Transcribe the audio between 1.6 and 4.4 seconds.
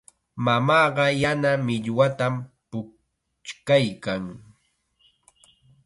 millwatam puchkaykan.